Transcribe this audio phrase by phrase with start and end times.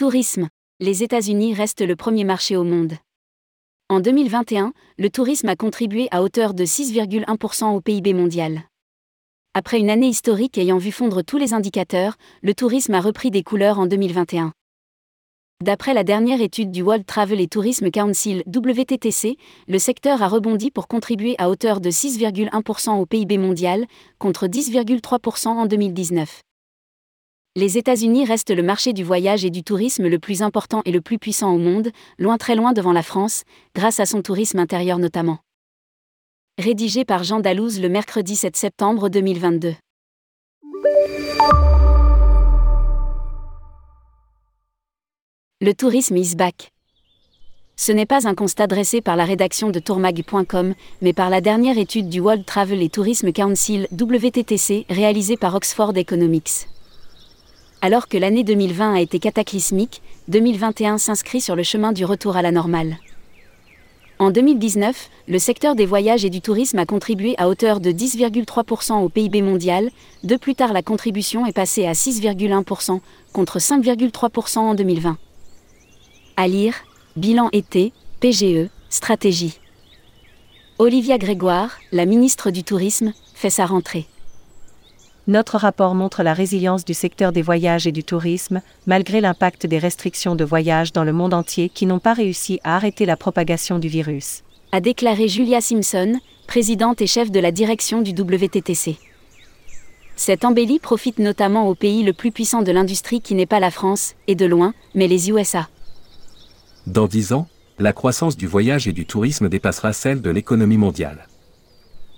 [0.00, 0.48] Tourisme.
[0.80, 2.94] Les États-Unis restent le premier marché au monde.
[3.90, 8.62] En 2021, le tourisme a contribué à hauteur de 6,1% au PIB mondial.
[9.52, 13.42] Après une année historique ayant vu fondre tous les indicateurs, le tourisme a repris des
[13.42, 14.54] couleurs en 2021.
[15.62, 19.36] D'après la dernière étude du World Travel et Tourism Council WTTC,
[19.68, 23.84] le secteur a rebondi pour contribuer à hauteur de 6,1% au PIB mondial,
[24.18, 26.40] contre 10,3% en 2019.
[27.56, 31.00] Les États-Unis restent le marché du voyage et du tourisme le plus important et le
[31.00, 33.42] plus puissant au monde, loin très loin devant la France,
[33.74, 35.38] grâce à son tourisme intérieur notamment.
[36.58, 39.74] Rédigé par Jean Dalouse le mercredi 7 septembre 2022.
[45.60, 46.70] Le tourisme is back.
[47.74, 51.78] Ce n'est pas un constat dressé par la rédaction de tourmag.com, mais par la dernière
[51.78, 56.68] étude du World Travel et Tourism Council WTTC réalisée par Oxford Economics.
[57.82, 62.42] Alors que l'année 2020 a été cataclysmique, 2021 s'inscrit sur le chemin du retour à
[62.42, 62.98] la normale.
[64.18, 69.02] En 2019, le secteur des voyages et du tourisme a contribué à hauteur de 10,3%
[69.02, 69.88] au PIB mondial,
[70.24, 73.00] de plus tard la contribution est passée à 6,1%
[73.32, 75.16] contre 5,3% en 2020.
[76.36, 76.74] À lire,
[77.16, 79.58] bilan été, PGE, stratégie.
[80.78, 84.06] Olivia Grégoire, la ministre du Tourisme, fait sa rentrée.
[85.30, 89.78] Notre rapport montre la résilience du secteur des voyages et du tourisme, malgré l'impact des
[89.78, 93.78] restrictions de voyage dans le monde entier qui n'ont pas réussi à arrêter la propagation
[93.78, 94.42] du virus.
[94.72, 98.96] A déclaré Julia Simpson, présidente et chef de la direction du WTTC.
[100.16, 103.70] Cette embellie profite notamment au pays le plus puissant de l'industrie qui n'est pas la
[103.70, 105.68] France, et de loin, mais les USA.
[106.88, 107.46] Dans dix ans,
[107.78, 111.28] la croissance du voyage et du tourisme dépassera celle de l'économie mondiale.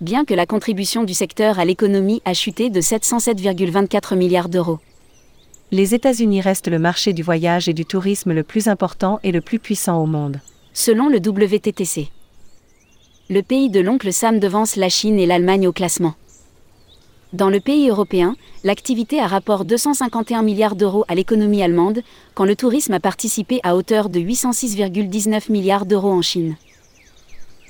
[0.00, 4.78] Bien que la contribution du secteur à l'économie a chuté de 707,24 milliards d'euros.
[5.72, 9.42] Les États-Unis restent le marché du voyage et du tourisme le plus important et le
[9.42, 10.40] plus puissant au monde.
[10.72, 12.08] Selon le WTTC.
[13.28, 16.14] Le pays de l'oncle Sam devance la Chine et l'Allemagne au classement.
[17.34, 22.00] Dans le pays européen, l'activité a rapport 251 milliards d'euros à l'économie allemande,
[22.34, 26.56] quand le tourisme a participé à hauteur de 806,19 milliards d'euros en Chine.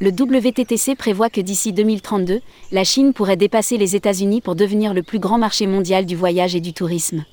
[0.00, 2.40] Le WTTC prévoit que d'ici 2032,
[2.72, 6.54] la Chine pourrait dépasser les États-Unis pour devenir le plus grand marché mondial du voyage
[6.54, 7.24] et du tourisme.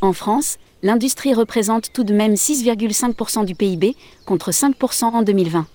[0.00, 5.66] En France, l'industrie représente tout de même 6,5% du PIB, contre 5% en 2020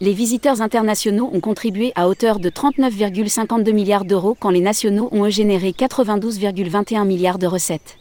[0.00, 5.28] les visiteurs internationaux ont contribué à hauteur de 39,52 milliards d'euros quand les nationaux ont
[5.28, 7.98] généré 92,21 milliards de recettes.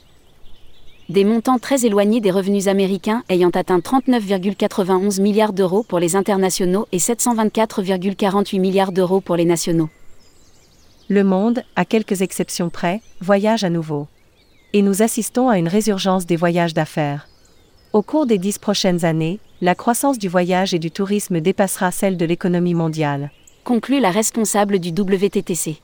[1.09, 6.85] Des montants très éloignés des revenus américains ayant atteint 39,91 milliards d'euros pour les internationaux
[6.91, 9.90] et 724,48 milliards d'euros pour les nationaux.
[11.07, 14.07] Le monde, à quelques exceptions près, voyage à nouveau.
[14.73, 17.29] Et nous assistons à une résurgence des voyages d'affaires.
[17.94, 22.17] Au cours des dix prochaines années, la croissance du voyage et du tourisme dépassera celle
[22.17, 23.31] de l'économie mondiale.
[23.63, 25.81] Conclut la responsable du WTTC.